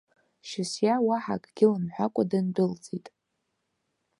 Шьасиа 0.49 0.95
уаҳа 1.07 1.35
акгьы 1.37 1.65
лымҳәакәа 1.71 2.23
дындәылҵит. 2.29 3.05